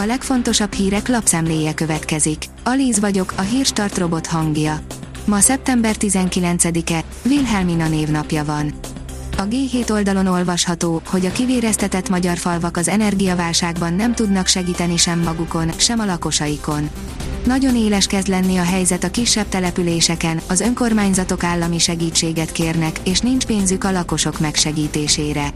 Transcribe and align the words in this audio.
A 0.00 0.06
legfontosabb 0.06 0.72
hírek 0.72 1.08
lapszemléje 1.08 1.74
következik. 1.74 2.44
Alíz 2.64 3.00
vagyok, 3.00 3.32
a 3.36 3.40
hírstart 3.40 3.98
robot 3.98 4.26
hangja. 4.26 4.80
Ma 5.24 5.40
szeptember 5.40 5.94
19-e, 5.98 7.04
Wilhelmina 7.24 7.88
névnapja 7.88 8.44
van. 8.44 8.72
A 9.36 9.42
G7 9.42 9.90
oldalon 9.90 10.26
olvasható, 10.26 11.02
hogy 11.06 11.26
a 11.26 11.32
kivéreztetett 11.32 12.08
magyar 12.08 12.36
falvak 12.36 12.76
az 12.76 12.88
energiaválságban 12.88 13.94
nem 13.94 14.14
tudnak 14.14 14.46
segíteni 14.46 14.96
sem 14.96 15.20
magukon, 15.20 15.70
sem 15.76 15.98
a 15.98 16.04
lakosaikon. 16.04 16.90
Nagyon 17.44 17.76
éles 17.76 18.06
kezd 18.06 18.28
lenni 18.28 18.56
a 18.56 18.64
helyzet 18.64 19.04
a 19.04 19.10
kisebb 19.10 19.48
településeken, 19.48 20.40
az 20.48 20.60
önkormányzatok 20.60 21.44
állami 21.44 21.78
segítséget 21.78 22.52
kérnek, 22.52 23.00
és 23.04 23.20
nincs 23.20 23.46
pénzük 23.46 23.84
a 23.84 23.90
lakosok 23.90 24.40
megsegítésére. 24.40 25.52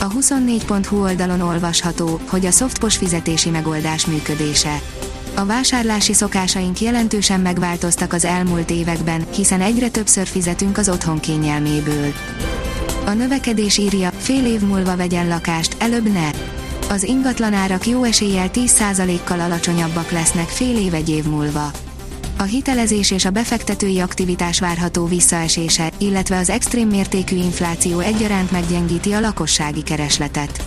A 0.00 0.08
24.hu 0.08 1.02
oldalon 1.02 1.40
olvasható, 1.40 2.20
hogy 2.28 2.46
a 2.46 2.50
szoftpos 2.50 2.96
fizetési 2.96 3.50
megoldás 3.50 4.06
működése. 4.06 4.80
A 5.34 5.44
vásárlási 5.44 6.12
szokásaink 6.12 6.80
jelentősen 6.80 7.40
megváltoztak 7.40 8.12
az 8.12 8.24
elmúlt 8.24 8.70
években, 8.70 9.26
hiszen 9.34 9.60
egyre 9.60 9.88
többször 9.88 10.26
fizetünk 10.26 10.78
az 10.78 10.88
otthon 10.88 11.20
kényelméből. 11.20 12.12
A 13.04 13.10
növekedés 13.10 13.78
írja, 13.78 14.10
fél 14.10 14.46
év 14.46 14.60
múlva 14.60 14.96
vegyen 14.96 15.28
lakást, 15.28 15.76
előbb 15.78 16.12
ne. 16.12 16.30
Az 16.88 17.02
ingatlanárak 17.02 17.86
jó 17.86 18.04
eséllyel 18.04 18.48
10%-kal 18.52 19.40
alacsonyabbak 19.40 20.10
lesznek 20.10 20.48
fél 20.48 20.76
év 20.76 20.94
egy 20.94 21.08
év 21.08 21.24
múlva. 21.24 21.70
A 22.36 22.42
hitelezés 22.42 23.10
és 23.10 23.24
a 23.24 23.30
befektetői 23.30 24.00
aktivitás 24.00 24.60
várható 24.60 25.06
visszaesése, 25.06 25.90
illetve 25.98 26.36
az 26.38 26.50
extrém 26.50 26.88
mértékű 26.88 27.36
infláció 27.36 27.98
egyaránt 27.98 28.50
meggyengíti 28.50 29.12
a 29.12 29.20
lakossági 29.20 29.82
keresletet. 29.82 30.66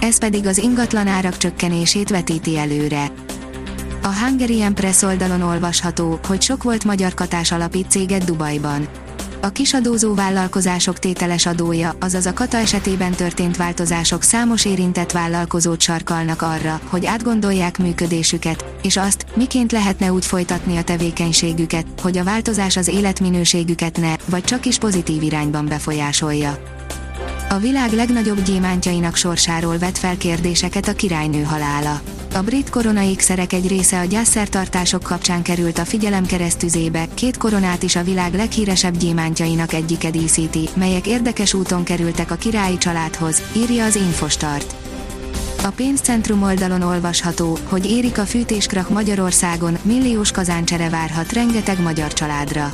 Ez 0.00 0.18
pedig 0.18 0.46
az 0.46 0.58
ingatlanárak 0.58 1.36
csökkenését 1.36 2.10
vetíti 2.10 2.58
előre. 2.58 3.10
A 4.02 4.14
Hungarian 4.24 4.74
Press 4.74 5.02
oldalon 5.02 5.42
olvasható, 5.42 6.18
hogy 6.26 6.42
sok 6.42 6.62
volt 6.62 6.84
magyar 6.84 7.14
katás 7.14 7.52
alapít 7.52 7.90
céget 7.90 8.24
Dubajban 8.24 8.88
a 9.40 9.48
kisadózó 9.48 10.14
vállalkozások 10.14 10.98
tételes 10.98 11.46
adója, 11.46 11.96
azaz 12.00 12.26
a 12.26 12.32
kata 12.32 12.56
esetében 12.56 13.10
történt 13.10 13.56
változások 13.56 14.22
számos 14.22 14.64
érintett 14.64 15.12
vállalkozót 15.12 15.80
sarkalnak 15.80 16.42
arra, 16.42 16.80
hogy 16.84 17.06
átgondolják 17.06 17.78
működésüket, 17.78 18.64
és 18.82 18.96
azt, 18.96 19.26
miként 19.34 19.72
lehetne 19.72 20.12
úgy 20.12 20.24
folytatni 20.24 20.76
a 20.76 20.84
tevékenységüket, 20.84 21.86
hogy 22.02 22.18
a 22.18 22.24
változás 22.24 22.76
az 22.76 22.88
életminőségüket 22.88 24.00
ne, 24.00 24.14
vagy 24.26 24.44
csak 24.44 24.66
is 24.66 24.78
pozitív 24.78 25.22
irányban 25.22 25.66
befolyásolja. 25.66 26.58
A 27.52 27.58
világ 27.58 27.92
legnagyobb 27.92 28.42
gyémántjainak 28.42 29.16
sorsáról 29.16 29.78
vet 29.78 29.98
fel 29.98 30.16
kérdéseket 30.16 30.88
a 30.88 30.92
királynő 30.92 31.42
halála 31.42 32.00
a 32.34 32.40
brit 32.40 32.70
koronaékszerek 32.70 33.52
egy 33.52 33.68
része 33.68 34.00
a 34.00 34.04
gyászszertartások 34.04 35.02
kapcsán 35.02 35.42
került 35.42 35.78
a 35.78 35.84
figyelem 35.84 36.26
keresztüzébe, 36.26 37.08
két 37.14 37.36
koronát 37.36 37.82
is 37.82 37.96
a 37.96 38.02
világ 38.02 38.34
leghíresebb 38.34 38.96
gyémántjainak 38.96 39.72
egyike 39.72 40.10
díszíti, 40.10 40.68
melyek 40.74 41.06
érdekes 41.06 41.54
úton 41.54 41.84
kerültek 41.84 42.30
a 42.30 42.34
királyi 42.34 42.78
családhoz, 42.78 43.42
írja 43.56 43.84
az 43.84 43.96
Infostart. 43.96 44.74
A 45.64 45.68
pénzcentrum 45.68 46.42
oldalon 46.42 46.82
olvasható, 46.82 47.58
hogy 47.68 47.90
érik 47.90 48.18
a 48.18 48.24
fűtéskrach 48.24 48.90
Magyarországon, 48.90 49.78
milliós 49.82 50.30
kazáncsere 50.30 50.88
várhat 50.88 51.32
rengeteg 51.32 51.80
magyar 51.82 52.12
családra 52.12 52.72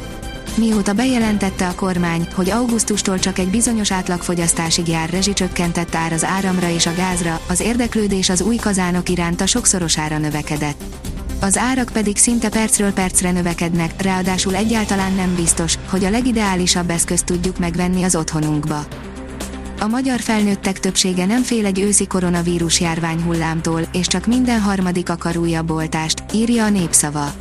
mióta 0.57 0.93
bejelentette 0.93 1.69
a 1.69 1.75
kormány, 1.75 2.29
hogy 2.35 2.51
augusztustól 2.51 3.19
csak 3.19 3.39
egy 3.39 3.49
bizonyos 3.49 3.93
átlagfogyasztásig 3.93 4.89
jár 4.89 5.11
rezsicsökkentett 5.11 5.95
ár 5.95 6.13
az 6.13 6.25
áramra 6.25 6.71
és 6.71 6.87
a 6.87 6.95
gázra, 6.95 7.41
az 7.49 7.61
érdeklődés 7.61 8.29
az 8.29 8.41
új 8.41 8.57
kazánok 8.57 9.09
iránt 9.09 9.49
sokszorosára 9.49 10.19
növekedett. 10.19 10.83
Az 11.41 11.57
árak 11.57 11.91
pedig 11.93 12.17
szinte 12.17 12.49
percről 12.49 12.93
percre 12.93 13.33
növekednek, 13.33 14.03
ráadásul 14.03 14.55
egyáltalán 14.55 15.13
nem 15.13 15.35
biztos, 15.35 15.79
hogy 15.91 16.05
a 16.05 16.11
legideálisabb 16.11 16.91
eszközt 16.91 17.25
tudjuk 17.25 17.59
megvenni 17.59 18.03
az 18.03 18.17
otthonunkba. 18.17 18.87
A 19.81 19.87
magyar 19.87 20.21
felnőttek 20.21 20.81
többsége 20.81 21.27
nem 21.27 21.43
fél 21.43 21.67
egy 21.67 21.81
őszi 21.81 22.07
koronavírus 22.07 22.81
járvány 22.81 23.23
hullámtól, 23.23 23.81
és 23.93 24.07
csak 24.07 24.27
minden 24.27 24.61
harmadik 24.61 25.11
akar 25.11 25.37
újabb 25.37 25.71
oltást, 25.71 26.23
írja 26.33 26.65
a 26.65 26.71
népszava 26.71 27.33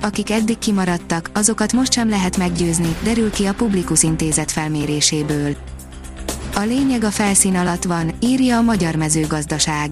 akik 0.00 0.30
eddig 0.30 0.58
kimaradtak, 0.58 1.30
azokat 1.34 1.72
most 1.72 1.92
sem 1.92 2.08
lehet 2.08 2.36
meggyőzni, 2.36 2.96
derül 3.02 3.30
ki 3.30 3.46
a 3.46 3.54
Publikus 3.54 4.02
Intézet 4.02 4.50
felméréséből. 4.50 5.56
A 6.54 6.60
lényeg 6.60 7.04
a 7.04 7.10
felszín 7.10 7.56
alatt 7.56 7.84
van, 7.84 8.12
írja 8.20 8.56
a 8.56 8.62
Magyar 8.62 8.94
Mezőgazdaság. 8.94 9.90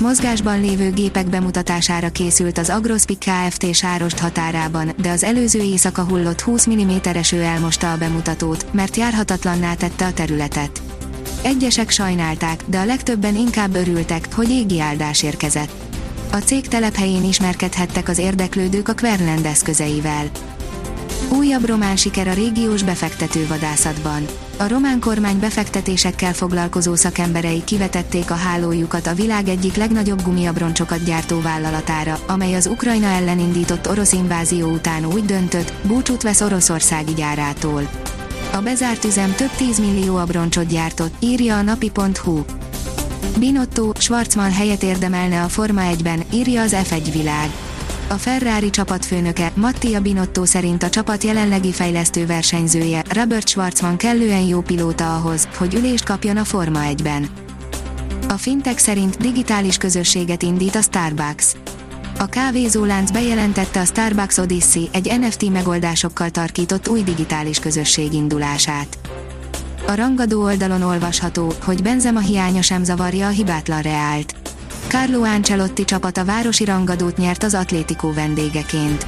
Mozgásban 0.00 0.60
lévő 0.60 0.90
gépek 0.90 1.26
bemutatására 1.26 2.08
készült 2.08 2.58
az 2.58 2.70
Agrospik 2.70 3.18
Kft. 3.18 3.74
Sárost 3.74 4.18
határában, 4.18 4.92
de 4.96 5.10
az 5.10 5.24
előző 5.24 5.58
éjszaka 5.58 6.02
hullott 6.02 6.40
20 6.40 6.68
mm 6.68 6.90
eső 7.02 7.42
elmosta 7.42 7.92
a 7.92 7.96
bemutatót, 7.96 8.66
mert 8.72 8.96
járhatatlanná 8.96 9.74
tette 9.74 10.06
a 10.06 10.12
területet. 10.12 10.82
Egyesek 11.42 11.90
sajnálták, 11.90 12.62
de 12.66 12.78
a 12.78 12.84
legtöbben 12.84 13.36
inkább 13.36 13.74
örültek, 13.74 14.34
hogy 14.34 14.50
égi 14.50 14.80
áldás 14.80 15.22
érkezett. 15.22 15.85
A 16.36 16.38
cég 16.38 16.68
telephelyén 16.68 17.24
ismerkedhettek 17.24 18.08
az 18.08 18.18
érdeklődők 18.18 18.88
a 18.88 18.94
Querland 18.94 19.44
eszközeivel. 19.44 20.24
Újabb 21.28 21.66
román 21.66 21.96
siker 21.96 22.28
a 22.28 22.32
régiós 22.32 22.82
befektető 22.82 23.46
vadászatban. 23.46 24.26
A 24.56 24.68
román 24.68 25.00
kormány 25.00 25.38
befektetésekkel 25.38 26.32
foglalkozó 26.32 26.94
szakemberei 26.94 27.64
kivetették 27.64 28.30
a 28.30 28.34
hálójukat 28.34 29.06
a 29.06 29.14
világ 29.14 29.48
egyik 29.48 29.76
legnagyobb 29.76 30.22
gumiabroncsokat 30.22 31.04
gyártó 31.04 31.40
vállalatára, 31.40 32.18
amely 32.26 32.54
az 32.54 32.66
Ukrajna 32.66 33.06
ellen 33.06 33.38
indított 33.38 33.88
orosz 33.88 34.12
invázió 34.12 34.68
után 34.68 35.06
úgy 35.06 35.24
döntött, 35.24 35.72
búcsút 35.82 36.22
vesz 36.22 36.40
oroszországi 36.40 37.14
gyárától. 37.14 37.88
A 38.52 38.60
bezárt 38.60 39.04
üzem 39.04 39.34
több 39.34 39.50
10 39.56 39.78
millió 39.78 40.16
abroncsot 40.16 40.66
gyártott, 40.66 41.14
írja 41.20 41.56
a 41.56 41.62
napi.hu. 41.62 42.44
Binotto, 43.38 43.92
Schwarzman 43.98 44.52
helyet 44.52 44.82
érdemelne 44.82 45.42
a 45.42 45.48
Forma 45.48 45.82
1-ben, 45.94 46.22
írja 46.32 46.62
az 46.62 46.76
F1 46.76 47.08
világ. 47.12 47.50
A 48.08 48.14
Ferrari 48.14 48.70
csapatfőnöke, 48.70 49.52
Mattia 49.54 50.00
Binotto 50.00 50.44
szerint 50.44 50.82
a 50.82 50.88
csapat 50.88 51.24
jelenlegi 51.24 51.72
fejlesztő 51.72 52.26
versenyzője, 52.26 53.04
Robert 53.14 53.48
Schwarzman 53.48 53.96
kellően 53.96 54.42
jó 54.42 54.60
pilóta 54.60 55.16
ahhoz, 55.16 55.48
hogy 55.56 55.74
ülést 55.74 56.04
kapjon 56.04 56.36
a 56.36 56.44
Forma 56.44 56.80
1-ben. 56.82 57.28
A 58.28 58.32
Fintech 58.32 58.78
szerint 58.78 59.16
digitális 59.16 59.76
közösséget 59.76 60.42
indít 60.42 60.74
a 60.74 60.82
Starbucks. 60.82 61.52
A 62.18 62.26
kávézólánc 62.26 63.10
bejelentette 63.10 63.80
a 63.80 63.84
Starbucks 63.84 64.38
Odyssey 64.38 64.88
egy 64.92 65.18
NFT 65.20 65.50
megoldásokkal 65.50 66.30
tarkított 66.30 66.88
új 66.88 67.02
digitális 67.02 67.58
közösség 67.58 68.12
indulását. 68.12 68.98
A 69.86 69.94
rangadó 69.94 70.42
oldalon 70.42 70.82
olvasható, 70.82 71.52
hogy 71.64 71.82
Benzema 71.82 72.20
hiánya 72.20 72.62
sem 72.62 72.84
zavarja 72.84 73.26
a 73.26 73.30
hibátlan 73.30 73.82
Reált. 73.82 74.34
Carlo 74.88 75.22
Ancelotti 75.22 75.84
csapata 75.84 76.24
városi 76.24 76.64
rangadót 76.64 77.16
nyert 77.16 77.42
az 77.42 77.54
Atlético 77.54 78.12
vendégeként. 78.12 79.06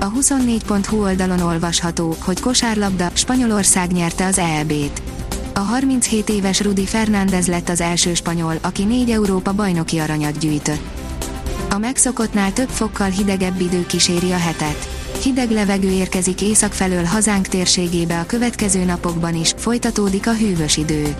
A 0.00 0.12
24.hu 0.12 1.02
oldalon 1.02 1.40
olvasható, 1.40 2.16
hogy 2.20 2.40
kosárlabda, 2.40 3.10
Spanyolország 3.12 3.92
nyerte 3.92 4.26
az 4.26 4.38
EB-t. 4.38 5.02
A 5.54 5.58
37 5.58 6.28
éves 6.28 6.60
Rudi 6.60 6.86
Fernández 6.86 7.46
lett 7.46 7.68
az 7.68 7.80
első 7.80 8.14
spanyol, 8.14 8.54
aki 8.60 8.84
négy 8.84 9.10
Európa 9.10 9.52
bajnoki 9.52 9.98
aranyat 9.98 10.38
gyűjtött. 10.38 10.82
A 11.70 11.78
megszokottnál 11.78 12.52
több 12.52 12.68
fokkal 12.68 13.08
hidegebb 13.08 13.60
idő 13.60 13.86
kíséri 13.86 14.32
a 14.32 14.38
hetet. 14.38 14.99
Hideg 15.22 15.50
levegő 15.50 15.90
érkezik 15.90 16.42
észak 16.42 16.72
felől 16.72 17.04
hazánk 17.04 17.46
térségébe 17.46 18.18
a 18.18 18.26
következő 18.26 18.84
napokban 18.84 19.34
is, 19.34 19.54
folytatódik 19.56 20.26
a 20.26 20.34
hűvös 20.34 20.76
idő. 20.76 21.14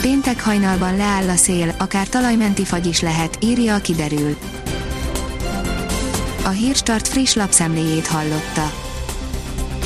Péntek 0.00 0.42
hajnalban 0.42 0.96
leáll 0.96 1.28
a 1.28 1.36
szél, 1.36 1.74
akár 1.78 2.08
talajmenti 2.08 2.64
fagy 2.64 2.86
is 2.86 3.00
lehet, 3.00 3.38
írja 3.42 3.74
a 3.74 3.80
kiderül. 3.80 4.36
A 6.44 6.48
Hírstart 6.48 7.08
friss 7.08 7.34
lapszemléjét 7.34 8.06
hallotta. 8.06 8.72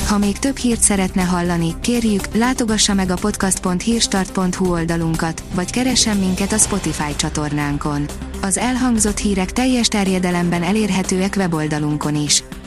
Ha 0.07 0.17
még 0.17 0.39
több 0.39 0.57
hírt 0.57 0.81
szeretne 0.81 1.21
hallani, 1.21 1.75
kérjük, 1.81 2.35
látogassa 2.35 2.93
meg 2.93 3.09
a 3.09 3.15
podcast.hírstart.hu 3.15 4.71
oldalunkat, 4.71 5.43
vagy 5.53 5.71
keressen 5.71 6.17
minket 6.17 6.51
a 6.51 6.57
Spotify 6.57 7.15
csatornánkon. 7.15 8.05
Az 8.41 8.57
elhangzott 8.57 9.17
hírek 9.17 9.51
teljes 9.51 9.87
terjedelemben 9.87 10.63
elérhetőek 10.63 11.33
weboldalunkon 11.37 12.15
is. 12.15 12.43